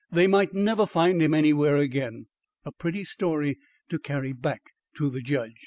[0.11, 2.25] They might never find him anywhere again.
[2.65, 3.59] A pretty story
[3.89, 5.57] to carry back to the judge.